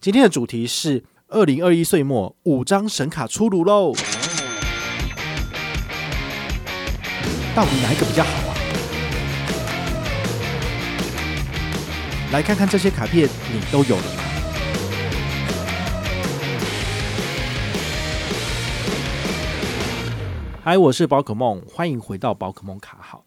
[0.00, 3.92] 今天的主题是二零二一岁末五张神卡出炉喽，
[7.52, 8.54] 到底哪一个比较好啊？
[12.30, 14.22] 来看看这些卡片，你都有了吗？
[20.62, 23.24] 嗨，我是宝可梦，欢迎回到宝可梦卡号。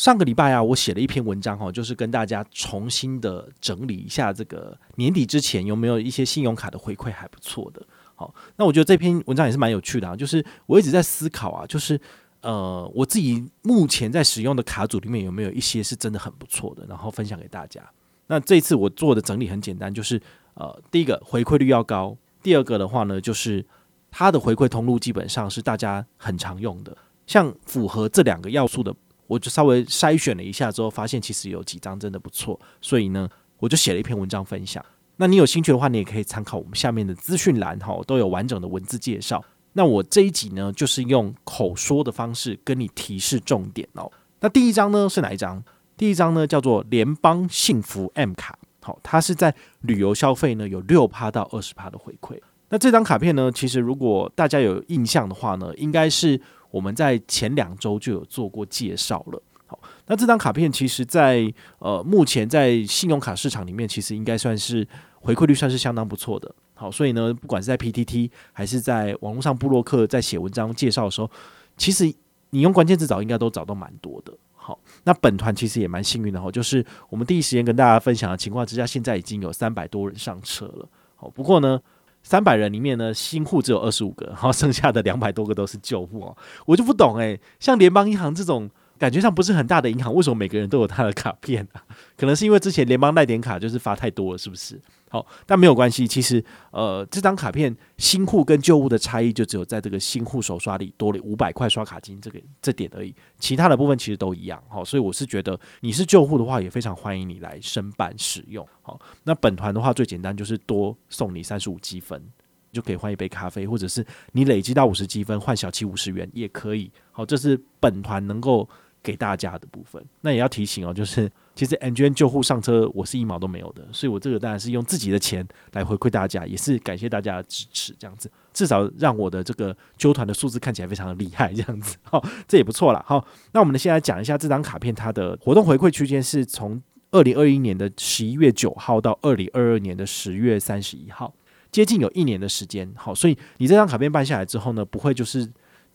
[0.00, 7.86] 上个礼拜啊，我写了一篇文章哈，就是跟大家重新的整理一下这个年底之前有没有一些信用卡的回馈还不错的。
[8.14, 12.00] 好，那我觉得这篇文章也是蛮有趣的啊，就是我一直在思考啊，就是
[12.40, 17.82] 呃，我自己目前在使用的卡组里面有没有一些是真的很不错的，然后分享给大家。
[18.26, 20.18] 那这次我做的整理很简单，就是
[20.54, 23.62] 呃，第一个回馈率要高，第二个的话呢，就是
[24.10, 26.96] 它的回馈通路基本上是大家很常用的，
[27.26, 28.96] 像符合这两个要素的。
[29.30, 34.84] 我就稍微筛选了一下之后，发现其实有几张真的不错，所以呢，我就写了一篇文章分享。
[35.18, 39.44] 那你有兴趣的话，你也可以参考我们下面的资讯栏哈，都有完整的文字介绍。
[39.74, 44.10] 那我这一集呢，就是用口说的方式跟你提示重点哦。
[44.40, 45.62] 那第一张呢是哪一张？
[45.96, 52.36] 第一张呢叫做联邦幸福 M 卡，好，它是在旅游消费呢有六趴到二十趴的回馈。
[52.70, 56.40] 那这张卡片呢，其实如果大家有印象的话呢，应该是。
[56.70, 59.42] 我们在前两周就有做过介绍了。
[59.66, 64.86] 好，那这张卡片其实在，呃目前在信用卡市场里面，其实应该算是
[65.20, 66.52] 回馈率算是相当不错的。
[66.74, 71.30] 好，所以呢，不管是在 PTT 还是在网络上布洛克在写文章介绍的时候，
[71.76, 72.12] 其实
[72.50, 74.32] 你用关键字找，应该都找到蛮多的。
[74.54, 80.88] 好，那本团其实也蛮幸运的哈，就是我们第一时间跟大家分享的情况之下，现在已经有三百多人上车了。
[81.14, 81.80] 好，不过呢。
[82.22, 86.36] 三百人里面呢，新户只有二十五个，然后剩下的两百多个都是旧户哦。
[86.66, 91.82] 我就不懂诶，像联邦银行这种感觉上不是很大的银行，为什么每个人都有他的卡片啊？
[92.16, 94.80] 可能是因为之前联邦赖点卡就是发太多了，是不是？
[95.12, 96.06] 好，但没有关系。
[96.06, 104.62] 其实，呃，这张卡片新户跟旧户的差异就只有在这个新户手刷里多了五百块刷卡金这个这点而已，其他的部分其实都一样。
[104.68, 108.64] 好，所以我是觉得你是旧户的话，也非常欢迎你来申办使用。
[108.82, 112.22] 好，那本团的话最简单就是多送你三十五积分，
[112.70, 116.88] 就可以换一杯咖啡，或者是你累积到五十积分换小七五十元也可以。
[117.10, 118.68] 好，这是本团能够
[119.02, 120.04] 给大家的部分。
[120.20, 121.30] 那也要提醒哦，就是。
[121.52, 133.22] 其实 MGM 旧户上车，我是一毛都没有的，所以我这个当然是用自己的钱来回馈大家，也是感谢大家的支持，这样子至少让我的这个揪团的数字看起来非常的厉害，这样子，好，这也不错了，好，
[133.52, 141.34] 那我们呢，先来讲一下这张卡片它的活动回馈区间是从二零二一年的十一月九号到二零二二年的十月三十一号，
[141.70, 145.46] 接近有一年的时间，好，所以你这张卡片办下来之后呢，不会就是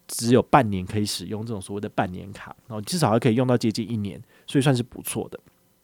[0.08, 5.40] 只有半年可以使用这种所谓的半年卡，然后至少还可以用到接近一年，所以算是不错的。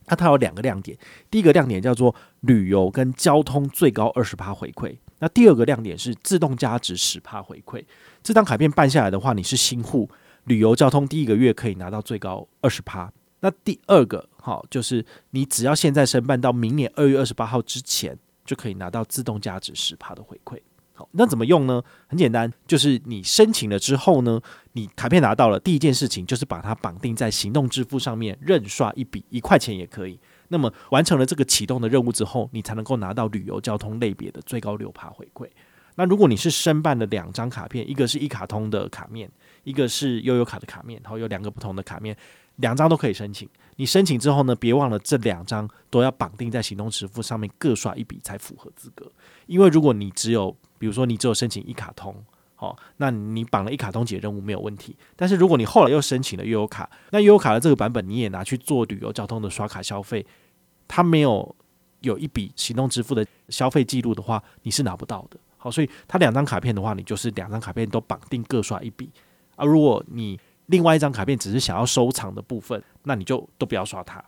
[0.08, 0.98] 那它有两个亮点，
[1.30, 7.84] 第一个亮点叫做旅游跟交通最高二十趴回馈，那第二个亮点是自动加值十趴回馈。
[8.22, 10.10] 这张卡片办下来的话，你是新户，
[10.46, 13.12] 旅游交通第一个月可以拿到最高二十趴。
[13.40, 20.60] 那第二个好，就是你只要现在申办到明年二月二十八号之前，就可以拿到自动加值十趴的回馈。
[21.12, 21.82] 那怎么用呢？
[22.08, 24.40] 很简单，就是你申请了之后呢，
[24.74, 30.20] 你卡片拿到了，第一件事情就是把它绑定在行动支付上面，任刷一笔，一块钱也可以。
[30.50, 35.48] 那么完成了这个启动的任务之后，你才能够拿到旅游交通类别的最高六趴回馈。
[35.96, 39.30] 那如果你是申办了两张卡片，一个是一卡通的卡面，
[39.64, 42.16] 一个是悠游卡的卡面，然后有两个不同的卡面，
[42.58, 43.48] 两张都可以申请。
[43.76, 49.12] 你申请之后呢，别忘了这两张都要绑定在行动支付上面，各刷一笔才符合资格。
[49.48, 52.12] 因为如果你只有比如说，你只有申请一卡通，
[52.56, 54.98] 好，那你绑了一卡通解任务没有问题。
[55.16, 60.26] 但是如果你后来又申请了悠游卡，那悠游卡的这个版本你也拿去做旅游交通的刷卡消费，
[60.88, 61.56] 它没有
[62.00, 65.38] 有一笔行动支付的消费记录的话，你是拿不到的。
[65.56, 69.12] 好，所以它两张卡片的话，你就是两张卡片都绑定各刷一笔。
[69.56, 74.20] 而如果你另外一张卡片只是想要收藏的部分，那你就都不要刷它。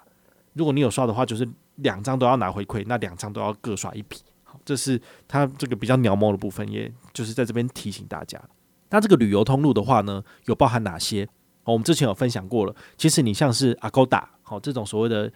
[0.53, 4.17] 如果你有刷的话，就是两张都要拿回馈，那两张都要各刷一笔。
[4.65, 8.41] 这是它这个比较鸟毛的部分，也就是在这边提醒大家。
[8.89, 11.27] 那这个旅游通路的话呢，有包含哪些？
[11.63, 12.75] 我们之前有分享过了。
[12.97, 15.31] 其实你像是 Agoda 好这种所谓的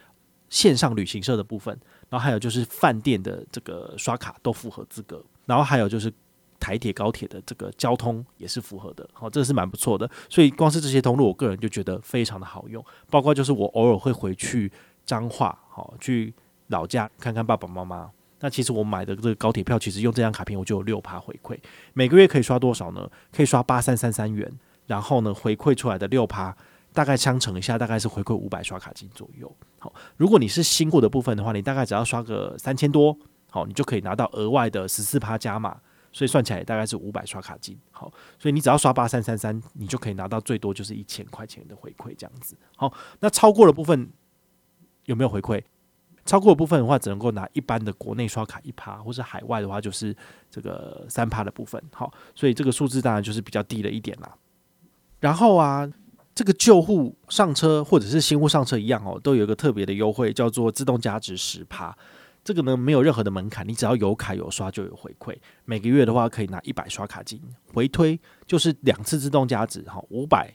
[0.48, 1.78] 线上旅行社的部分，
[2.08, 6.12] 然后还有就是饭店的这个刷卡都符合资格，然后还有就是
[6.60, 9.08] 台铁高铁的这个交通也是符合的。
[9.12, 10.08] 好，这是蛮不错的。
[10.28, 12.84] 所以光是这些通路，我个人就觉得非常的好用。
[13.10, 14.70] 包括就是我偶尔会回去
[15.04, 16.34] 彰化，好去
[16.66, 18.10] 老家看看爸爸妈妈。
[18.40, 21.58] 那其实我买的这个高铁票，其实用这张卡片我就有六趴回馈，
[21.92, 23.10] 每个月可以刷多少呢？
[23.32, 24.50] 可以刷八三三三元，
[24.86, 26.56] 然后呢回馈出来的六趴，
[26.92, 29.52] 大概相乘一下，大概是回馈五百刷卡金左右。
[29.80, 33.16] 好，如果你是新户的部分的话，你大概只要刷个三千多，
[33.50, 35.76] 好，你就可以拿到额外的十四趴加码，
[36.12, 37.76] 所以算起来大概是五百刷卡金。
[37.90, 42.56] 好，所以你只要刷八三三三，你就可以拿到最多就是一千块钱的回馈这样子。
[42.76, 44.08] 好，那超过的部分
[45.06, 45.60] 有没有回馈？
[46.28, 50.14] 超过部分的话，只能够拿一般的国内刷卡一趴，或是海外的话就是
[50.50, 51.82] 这个三趴的部分。
[51.92, 54.36] 好，所以这个数字当然就是比较低了一点啦。
[55.18, 55.90] 然后啊。
[56.34, 61.92] 这个旧户上车或者是新户上车一样哦，都有一个特别的优惠，叫做自动加值十趴。
[62.44, 65.36] 这个呢，没有任何的门槛，你只要有卡有刷就有回馈。
[65.64, 67.42] 每个月的话可以拿一百刷卡金
[67.74, 68.16] 回推，
[68.46, 70.48] 就是两次自动加值哈，五百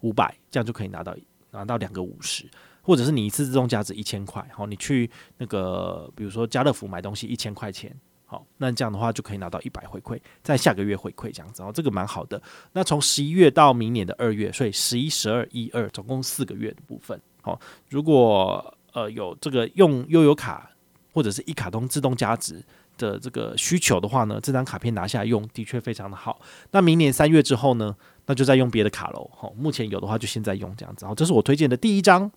[0.00, 1.14] 五百这样就可以拿到
[1.52, 2.44] 拿到两个五十，
[2.88, 7.94] 或者是你一次自动加值一千块，好，你去那个比如说家乐福买东西一千块钱。
[8.24, 12.40] 好，那这样的话就可以拿到一百回馈，在下个月回馈这样子哦，这个蛮好的。
[12.72, 17.20] 那从十一月到明年的二月，所以十一、十二、一二，总共四个月的部分。
[17.42, 20.70] 好，如果呃有这个用悠游卡
[21.12, 22.64] 或者是一卡通自动加值
[22.96, 26.40] 的这个需求的话呢，这张卡片拿下来用的确非常的好。
[26.70, 27.94] 那明年三月之后呢，
[28.24, 29.30] 那就再用别的卡喽。
[29.34, 31.04] 好，目前有的话就现在用这样子。
[31.04, 32.30] 好，这是我推荐的第一张。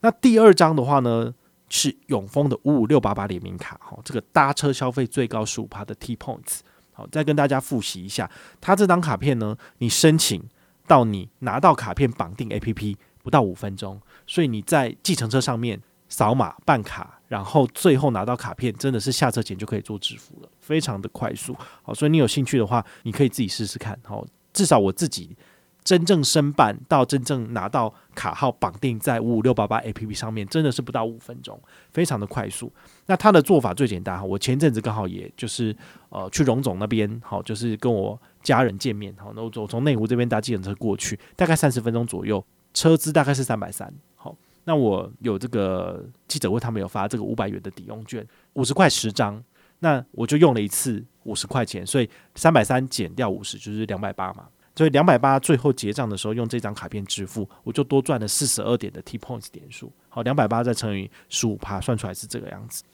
[0.00, 1.34] 那第二张的话呢？
[1.68, 6.60] 是永丰的五五六八八联名卡，哈，这个搭车消费最高十五趴的 T Points，
[6.92, 10.40] 好，再跟大家复习一下，它这张卡片呢，你申请
[10.86, 21.52] 到你拿到卡片绑定 APP 不到五分钟，所以你在计程车上面扫码办卡，然后最后拿到卡片，真的是下车前就可以做支付了，非常的快速，
[21.82, 25.36] 好，所以你有兴趣的话，你可以自己试试看，好，至少我自己。
[25.86, 31.56] 真正申办到真正拿到卡号绑定在五五六八八 APP 上面，真的是不到五分钟，
[31.92, 32.72] 非常的快速。
[33.06, 35.74] 那他的做法最简单哈，我前阵子刚好也就是
[36.08, 42.44] 呃去荣总那边，好，就是跟我家人见面，好，那我从内湖这边搭计程车过去，大概三十分钟左右，
[42.74, 43.94] 车资大概是三百三。
[44.16, 49.40] 好，那我有这个记者会，他们有发这个五百元的抵用券，五十块十张，
[49.78, 54.48] 那我就用了一次五十块钱，所以三百三减掉五十就是两百八嘛。
[54.76, 59.90] 所以两百八最后结账的时候用这张卡片支付，我就多赚了四十二点的 T Points 点数。
[60.10, 62.84] 好，两百八再乘以十五趴，算出来是这个样子。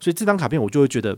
[0.00, 1.16] 所以这张卡片我就会觉得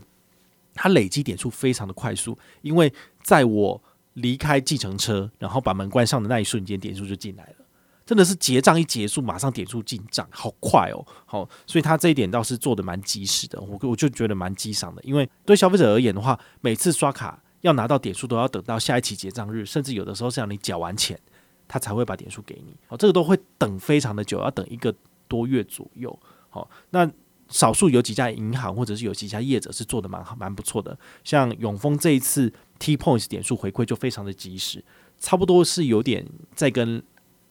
[0.75, 2.93] 它累积点数非常的快速，因为
[3.23, 3.81] 在我
[4.13, 7.65] 离开计程车，然后把门关上的那一瞬间，点数就进来了。
[8.05, 11.03] 真的是结账一结束，马上点数进账，好快哦。
[11.25, 15.01] 好，所以他这一点倒是做的蛮及时的，我我就觉得蛮激赏的。
[15.03, 17.41] 因为对消费者而言的话，每次刷卡。
[17.61, 21.19] 要拿到点数都要等到下一期结账日，甚至有的时候是让你缴完钱，
[21.67, 22.75] 他才会把点数给你。
[22.89, 24.93] 哦，这个都会等非常的久，要等一个
[25.27, 26.19] 多月左右。
[26.49, 27.09] 好，那
[27.49, 30.97] 少数有几家银行或者是有几家业者是做的蛮好、蛮不错的。
[31.23, 34.83] 像永丰这一次 T Points 点数回馈就非常的及时，
[35.19, 37.01] 差不多是有点在跟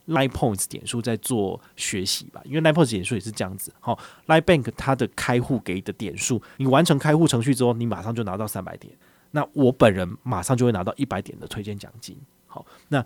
[0.08, 2.40] Line Points 点数在做学习吧。
[2.44, 3.72] 因为 Line Points 点数也是这样子。
[3.80, 8.92] 好，Line Bank 它的开户给的点数，你完成开户程序之后，你马上就拿到三百点。
[9.34, 12.16] 那我本人马上就会拿到一百点的推荐奖金。
[12.46, 13.04] 好，那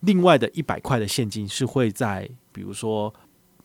[0.00, 3.14] 另外的一百块的现金是会在，比如说，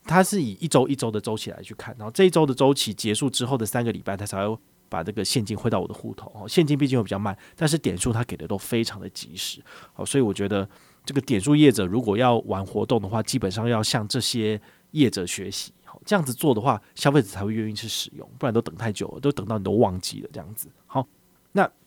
[0.04, 4.56] 它是以一周一周的周期来去看，然后这一周的周期结束之后的三个礼拜，它才会
[4.90, 6.32] 把这个现金汇到我的户头。
[6.36, 9.60] 哦，现金毕竟会比较慢，但是点数它给的都非常的及时。
[9.94, 10.70] 好，所以我觉得
[11.04, 14.62] 这个点数业者如果要玩活动的话，基本上要向这些
[14.92, 15.74] 业者学习。
[15.84, 20.70] 好，这样子做的话，消费者才会愿意去使用，不然都等太久了，都等到你都忘记了这样子。
[20.86, 21.08] 好，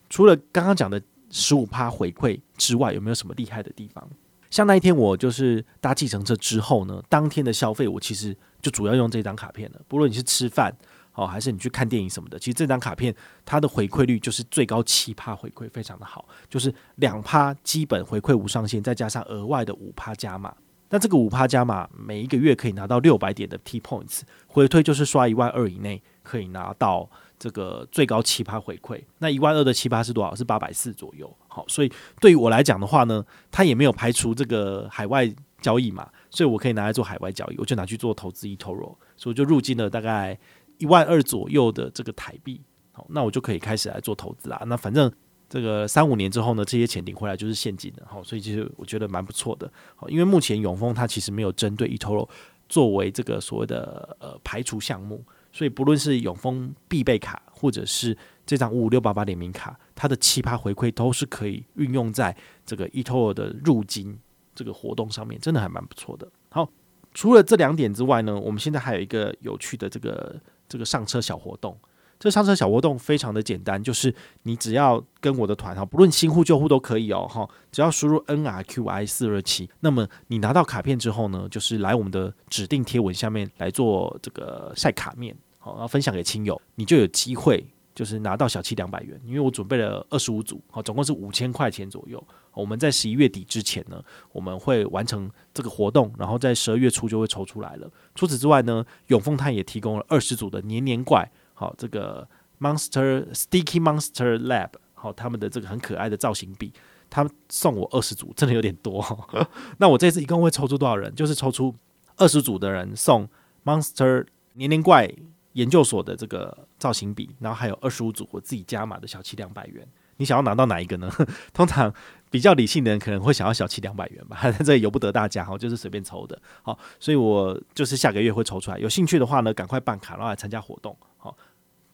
[0.08, 1.00] 除了刚刚讲的
[1.30, 4.08] 十五趴回馈之外，有没有什么厉害的地方？
[4.48, 9.80] 像那一天我就是搭计程车之后呢，当天的消费我其实就主要用这张卡片了。
[9.88, 10.74] 不论你是吃饭
[11.14, 13.14] 哦，还是你去看电影什么的，其实这张卡片
[13.44, 20.54] 它的回馈率就是最高七趴回馈，非常的好，就是两趴基本回馈无上限，再加上额外的五趴加码。
[20.88, 27.10] 那这个五趴加码，每一个月可以拿到六百点的 T Points 回推，就是刷一万二以内可以拿到。
[27.38, 30.34] 这个最高七趴回馈，那一万二的七趴是多少？
[30.34, 31.30] 是八百四左右。
[31.48, 40.38] 好，所以对于我来讲的话呢，它也没有排除这个海外交易嘛，所以我可以拿来做海外交易，我就拿去做投资 eToro，所以我就入金了大概
[40.78, 42.60] 一万二左右的这个台币。
[42.92, 44.62] 好，那我就可以开始来做投资啦。
[44.66, 45.10] 那反正
[45.48, 48.02] 这个三五年之后呢，这些钱领回来就是现金的。
[48.06, 49.70] 好，所以其实我觉得蛮不错的。
[49.94, 52.28] 好，因为目前永丰它其实没有针对 eToro
[52.68, 55.22] 作为这个所谓的呃排除项目。
[55.56, 62.36] 所以不论是永丰必备卡，或者是这张五五六八八联名卡，它的奇葩回馈都是可以运用在
[62.66, 64.18] 这个 eToro 的入金
[64.54, 66.28] 这个活动上面，真的还蛮不错的。
[66.50, 66.68] 好，
[67.14, 71.74] 除了这两点之外呢，我们现在还有一个有趣的这个这个上车小活动。
[72.18, 85.34] 这上车小活动非常的简单，就是你只要跟我的团哈，不论新户旧户都可以哦哈，只要输入 NRQI 四二七，那么你拿到卡片之后呢，就是来我们的指定贴文下面来做这个晒卡面。
[85.66, 92.24] 好，然后分享给亲友，你就有机会就是拿到小七两百元，因为我准备了二十五组，好，总共是五千块钱左右。
[92.54, 97.90] 我们在十一月底之前呢，我们会完成这个活动，然后在十二月初就会抽出来了。
[98.14, 102.28] 除此之外呢，永丰泰也提供了二十组的年年怪，好，这个
[102.60, 106.72] Monster Sticky Monster Lab，好，他们的这个很可爱的造型笔，
[107.10, 109.04] 他们送我二十组，真的有点多。
[109.78, 111.12] 那我这次一共会抽出多少人？
[111.16, 111.74] 就是抽出
[112.16, 113.28] 二十组的人送
[113.64, 115.12] Monster 年年怪。
[115.56, 119.86] 研究所的这个造型笔，然后还有二十五组我自己加码的小七两百元，
[120.18, 121.10] 你想要拿到哪一个呢？
[121.54, 121.92] 通常
[122.30, 126.38] 比较理性的人可能会想要小七两百元吧， 这里由不得大家哈，就是随便抽的。
[126.62, 131.34] 好，所以我就是下个月会抽出来，有兴趣的话呢，赶快办卡，然后来参加活动，好，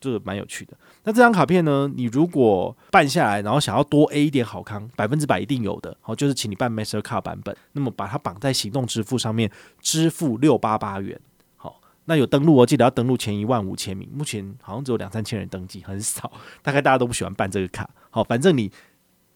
[0.01, 0.77] 这个蛮有趣的。
[1.05, 9.49] 那这张卡片呢，你如果办下来，然后想要多 A 一点好康，百分之百一定有的，好，就是请你办 Mastercard 版本，那么把它绑在行动支付上面，
[9.81, 11.21] 支付六八八元。
[12.05, 16.33] 那有登录，我记得要登录前一万五千名，目前好像只有两三千人登记，很少，
[16.63, 17.89] 大概大家都不喜欢办这个卡。
[18.11, 18.71] 好，反正你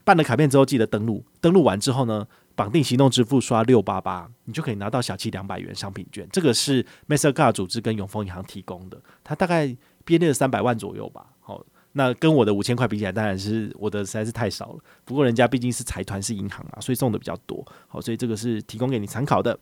[0.04, 6.28] 办了卡片之后，记得登录，登录完之后呢，绑定行动支付刷六八八，你就可以拿到小七两百元商品券。
[6.32, 9.66] 这个是 Mastercard 组织跟永丰银行提供的，它大概
[10.04, 11.26] 编列了三百万左右吧。
[11.40, 14.78] 好，那跟我的五千块比起来，当然是我的实在是太少了。
[15.04, 17.64] 不过人家毕竟是财团是银行啊，所以送的比较多。
[17.86, 19.56] 好，所以这个是提供给你参考的。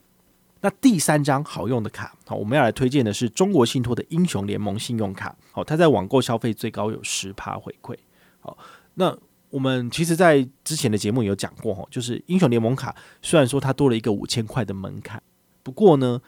[0.64, 5.36] 那第三张好用的卡，好，我们要来推荐的是中国信托的英雄联盟信用卡。
[5.52, 7.94] 好，它在网购消费最高有十趴回馈。
[8.40, 8.56] 好，
[8.94, 9.14] 那
[9.50, 15.22] 我们其实，在之前的节目有讲过，哈，就是英雄联盟卡虽然说它多了一个五千块的门槛，
[15.62, 16.18] 不过呢，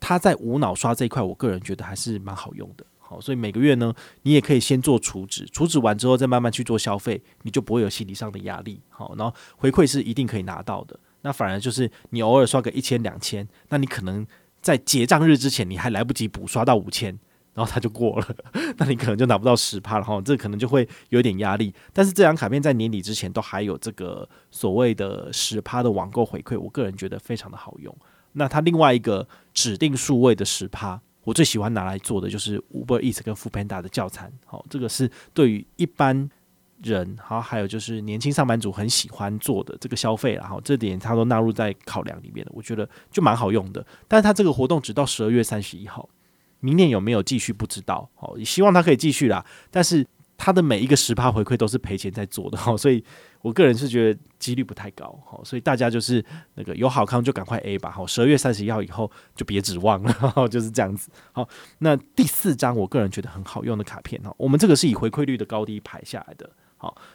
[0.00, 2.84] 它在无脑刷这一块，我个人觉得还是蛮好用的。
[2.98, 8.80] 好，所以每个月呢，你也可以先做储值，储值完之后再慢慢去做消费，你就不会有心理上的压力。
[8.88, 10.98] 好，然后回馈是一定可以拿到的。
[11.26, 14.24] 那反而就是你偶尔刷个一千两千，那你可能
[14.62, 17.18] 在结账日之前你还来不及补刷到五千，
[17.52, 18.36] 然后它就过了，
[18.78, 21.74] 那你可能就拿不到十趴了哈，这可能就会有点压力。
[21.92, 27.92] 但是这张卡片在年底之前都还有这个所谓的十趴的网购回馈，我个人觉得非常的好用。
[28.34, 36.30] 那它另外一个指定数位的十趴，我最喜欢拿来做的就是 Uber Eats 跟 Foodpanda 的教餐，好，这个是对于一般。
[36.82, 43.84] 人，好，还有就是年轻上班族很喜欢做的这个消费，然后这点他都纳入在考量里面的，我觉得就蛮好用的。
[44.06, 46.08] 但是他这个活动只到十二月三十一号，
[46.60, 49.44] 明年有没有继续不知道，好，也希望他可以继续啦。
[49.70, 50.06] 但是
[50.36, 53.02] 他的每一个十趴回馈都是赔钱在做的，好，所以
[53.40, 56.22] 我个人是觉得几率不太高，好，所以大家就是
[56.56, 60.14] 那个有好康就赶快 A 吧，好，十二月三十一号以后就别指望了，
[60.50, 61.10] 就是这样子。
[61.32, 66.50] 好，那第四张我个人觉得很好用的卡片哈，我们这个是以回馈率的高低排下来的。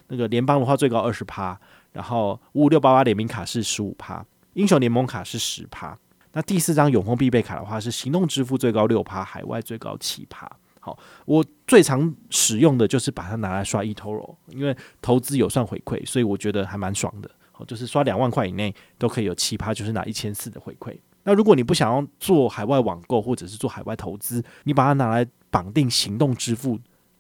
[0.08, 1.60] 那个联邦的话最高二十趴，
[1.92, 5.98] 然后五五六八八联名卡是十五趴，英雄联盟卡是十趴。
[6.34, 10.50] 那第四张永丰必备卡的话是行动支付最高六趴，海外最高七趴。
[10.80, 17.30] 好，我最常使用的就是把它拿来刷 eToro，因为投资有算回馈，所以我觉得还蛮爽的。
[17.52, 20.98] 好，就是刷两万块以内都可以有七趴，就是拿一千四的回馈。
[21.24, 26.80] 那如果你不想要做海外网购或者是做海外投资，你把它拿来绑定行动支付，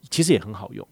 [0.10, 0.88] 其实也很好用。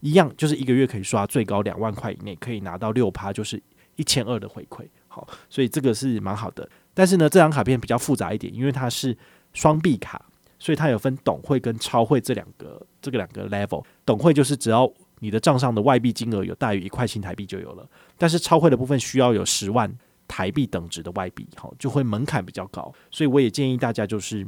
[0.00, 3.62] 一样就是一个月可以刷最高两万块以内，可以拿到六趴，就是
[3.96, 4.84] 一千二的回馈。
[5.08, 6.68] 好，所以这个是蛮好的。
[6.92, 9.16] 但是呢，这张卡片比较复杂一点，因为它是
[9.52, 10.24] 双币卡，
[10.58, 13.84] 所以它有分董汇跟超汇这两个这个两个 level。
[14.04, 17.88] 董汇就是只要你的账上的外币金额有大于一块新台币就有了，
[18.18, 19.92] 但是超汇的部分需要有十万
[20.26, 22.92] 台币等值的外币，好，就会门槛比较高。
[23.10, 24.44] 所以我也建议大家就是，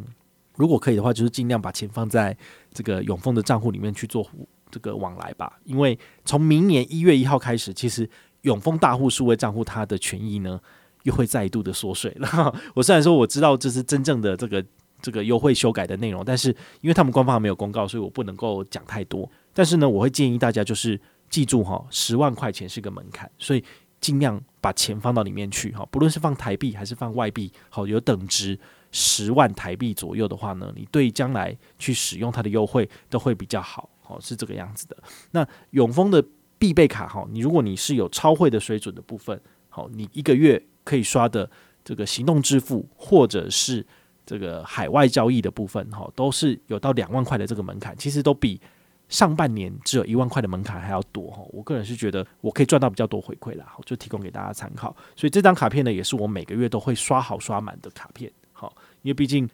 [0.56, 2.36] 如果可以的话，就是尽量把钱放在
[2.72, 4.28] 这个永丰的账户里面去做。
[4.70, 8.08] 这个往来吧，因为从明年一月一号开始，其实
[8.42, 10.60] 永丰大户数位账户它的权益呢
[11.04, 12.54] 又会再度的缩水了。
[12.74, 14.64] 我虽然说我知道这是真正的这个
[15.00, 19.30] 这个优惠修改的内容，但是因为他们官方还没有公告，所以我不能够讲太多。
[19.54, 23.64] 但是呢，我会建议大家就是记住哈，十万块钱是个门槛，所以
[24.00, 28.58] 尽量把钱放到里面去哈，不论是放台币还是放外币，好，有等值
[28.90, 33.88] 十万台币左右的话呢，你对将来去使用它的优惠都会比较好。
[34.08, 34.96] 哦，是这个样子的。
[35.32, 36.24] 那永丰的
[36.58, 41.50] 必备卡哈，你如果你是有超会的水准的部分，好，你一个月可以刷的
[41.84, 43.84] 这个行动支付或者是
[44.24, 48.60] 这个海外交易的部分，哈，都是有到两万块的这个门槛，其实都比
[49.08, 51.42] 上半年只有一万块的门槛还要多哈。
[51.50, 54.96] 我个人是觉得我可以赚到比较多回馈啦，就提供给大家参考。
[55.14, 59.48] 所以这张卡片呢，也是我每个月都会刷好刷满的卡片，好，因为毕竟。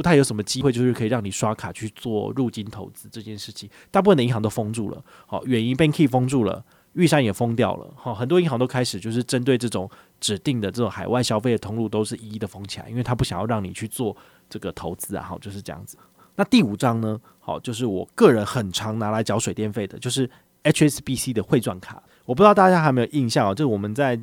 [0.00, 3.68] 不太有什么机会，就是可以让你刷卡去做入金投资这件事情。
[3.90, 6.64] 大部分的银行都封住了，好，远银 Banky 封住了，
[6.94, 14.16] 玉山也封掉了，好，很多银行都开始就是针对这种指定的这种海外消费的通路，都是一一的封起来，因为他不想要让你去做
[14.48, 15.98] 这个投资啊，好，就是这样子。
[16.34, 17.20] 那第五张呢？
[17.38, 20.26] 好，就是我个人很常拿来缴水电费的，就是
[20.64, 22.02] HSBC 的汇转卡。
[22.24, 23.54] 我不知道大家还有没有印象哦？
[23.54, 24.18] 就是我们在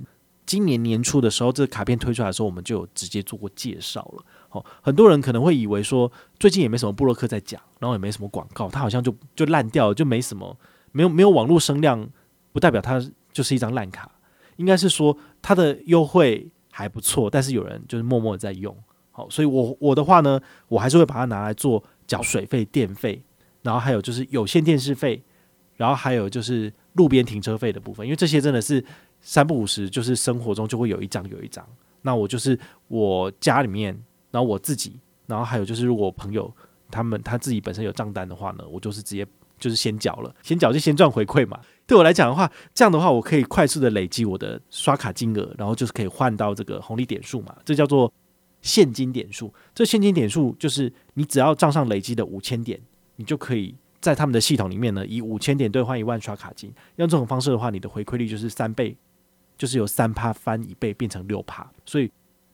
[0.48, 4.24] 今年年初的时候，这个卡片推出来的时候，我们就有直接做过介绍了。
[4.50, 10.58] 好，很多人可能会以为说，最近也没什么布洛克在讲，然后也没什么广告，它好像就就烂掉了，就没什么，
[10.94, 12.10] 没有没有网络声量，
[12.54, 13.00] 不代表它
[13.32, 14.10] 就是一张烂卡。
[14.56, 18.75] 应该是说它的优惠还不错，但是有人就是默默的在用。
[19.12, 20.39] 好，所以我我的话呢，
[20.70, 23.22] 我还是会把它拿来做缴水费、电费，
[23.63, 25.22] 然后还有就是有线电视费，
[25.75, 28.84] 然后还有就是路边停车费的部分，因为这些真的是
[29.30, 31.62] 三不五时，就是生活中就会有一张有一张。
[32.02, 32.58] 那我就是
[32.88, 33.94] 我家里面，
[34.32, 36.50] 然后我自己，然后还有就是如果朋友
[36.90, 39.28] 他们他自己本身有账单的话呢，我就是直接
[39.60, 41.60] 就是先缴了，先缴就先赚回馈嘛。
[41.86, 48.10] 对我来讲的话，这样的话我可以快速的累积我的刷卡金额，然后就是可以换到这个红利点数嘛，这叫做
[48.62, 49.54] 现金点数。
[49.76, 52.80] 这现金点数就是你只要账上累积的五千点，
[53.18, 56.74] 你就可以在他们的系统里面呢，以五千点兑换一万刷卡金。
[56.96, 58.96] 用这种方式的话，你的回馈率就是三倍，
[59.58, 61.70] 就是由三趴翻一倍变成六趴。
[61.86, 62.12] 所以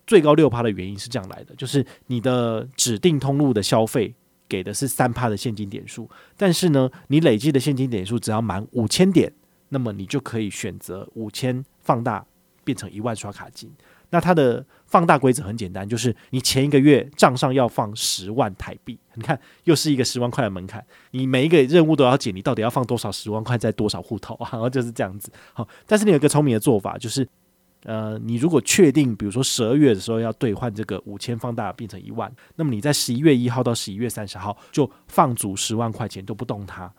[0.08, 4.14] 最高六趴的原因是这样来的，就是你的指定通路的消费。
[4.50, 6.08] 给的是三趴的现金点数，
[6.38, 9.34] 但是呢，你累计的现金点数只要满五千点，
[9.70, 12.24] 那么你就可以选择五千放大
[12.64, 13.72] 变成一万刷卡金。
[14.14, 18.96] 那它的放大规则很简单，就是你前一个月账上要放十万台币。
[19.16, 24.50] 你看，又是一个十万块的门槛，你每一个任务都要解，你到底要放多少十万块在多少户头啊？
[24.52, 25.32] 然后就是这样子。
[25.54, 27.28] 好，但是你有一个聪明的做法，就是。
[27.86, 36.90] 呃，你如果确定，比如说十二月的时候要兑换这个五千放大变成一万，那么你在十一月一号到十一月三十号就放足十万块钱都不动它，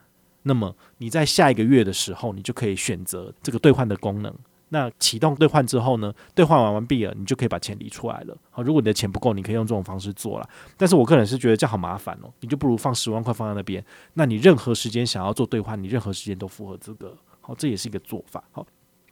[0.42, 4.30] 那么你在下一个月的时候，你就可以选择这个兑换的功能。
[4.74, 8.36] 那启动兑换之后呢，兑换完完毕了，你就可以把钱理出来了。
[8.50, 10.50] 好，如果你的钱不够，你可以用这种方式做了。
[10.76, 17.16] 但是我个人是觉得这样好麻烦哦，你就不如放十万块放在那边，那你任何时间想要做兑换，你任何时间都符合资格。
[17.40, 18.42] 好，这也是一个做法。
[18.50, 18.66] 好。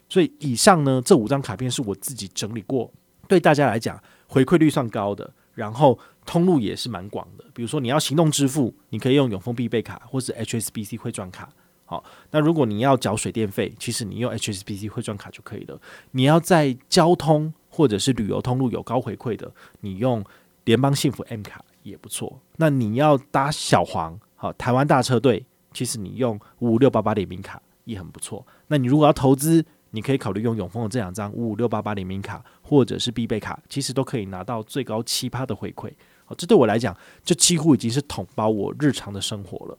[0.08, 2.92] 所以以上呢，这五张卡片是我自己整理过，
[3.28, 3.96] 对大家来讲
[4.26, 5.96] 回馈率算高的，然后
[6.26, 7.44] 通路也是蛮广的。
[7.54, 11.48] 比如说你要行动支付，你可以用永丰必备卡或是 HSBC 汇转卡。
[11.92, 15.78] 好，那如果你要缴水电费，其实你用 HSBC 汇转卡就可以了。
[16.12, 20.24] 你要在交通或者是旅游通路有高回馈的，你用
[20.64, 22.40] 联邦幸福 M 卡也不错。
[22.56, 28.46] 那你要搭小黄，好，台湾大车队，其实你用五五六八八联名卡也很不错。
[28.68, 35.92] 那你如果要投资，你可以考虑用永丰的这两张五五六八八联名卡，或者是必备卡，其实都可以拿到最高七趴的回馈。
[36.24, 39.76] 好，这对我来讲，就几乎已经是统包我日常的生活了。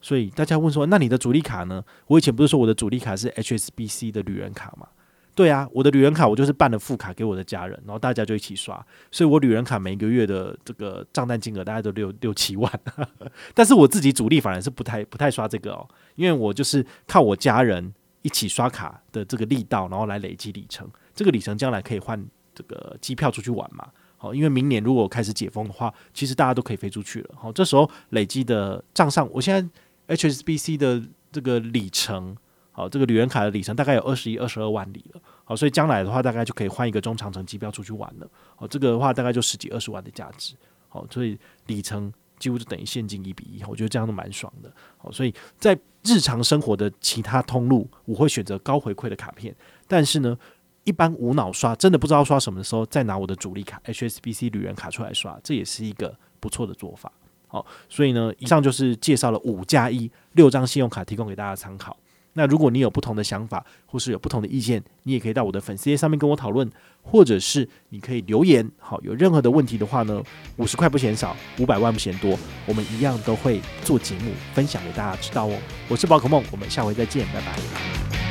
[0.00, 1.84] 所以大家问说，那你的主力卡呢？
[2.06, 4.88] 我以前不是说我的主力卡是 HSBC 的旅人卡吗？
[5.34, 12.72] 对啊，我的旅人卡我就是办了副卡给我的家人，然后大家就一起刷，所以我旅人卡每个月的这个账单金额大概都六六七万。
[13.54, 17.92] 但是我自己主力反而是不太不太刷这个哦，因为我就是靠我家人。
[18.22, 22.20] 一起刷卡的这个力道，然后来累积里程，这个里程将来可以换
[22.52, 23.86] 这个机票出去玩嘛？
[24.16, 27.30] 好，因为明年如果开始解封的话，其实大家都可以飞出去了。
[27.36, 29.66] 好，这时候累积的账上，我现在
[30.08, 32.36] HSBC 的这个里程，
[32.72, 35.20] 好，这个旅人卡的里程大概有二十一、二十二万里了。
[35.44, 38.28] 好，所以将来的话，大概就可以换一个中长程机票出去玩了。
[38.56, 40.54] 好，这个的话大概就十几、二十万的价值。
[40.88, 42.12] 好，所以里程。
[42.38, 44.72] 几乎就等于现金一比一，我觉得这样都蛮爽的。
[44.96, 49.52] 好，所以在日常生活的其他通路，我会选择高回馈的卡片。
[49.88, 50.38] 但是呢，
[50.84, 57.12] 一般无脑刷，真的不知道刷什么的时候，再拿我的主力卡 HSBC 旅人卡出来刷，这也是一个不错的做法。
[57.48, 61.96] 好，所以呢，以上就是介绍了五加一六张信用卡，提供给大家参考。
[62.34, 66.70] 那如果你有不同的想法，或是有不同的意见，你也可以到我的粉丝页上面跟我讨论，
[67.02, 68.70] 或者是你可以留言。
[68.78, 70.22] 好，有任何的问题的话呢，
[70.56, 75.58] 五十块不嫌少，五百万不嫌多，我们一样都会做节目分享给大家知道哦。
[75.88, 78.27] 我是宝可梦，我们下回再见，拜拜。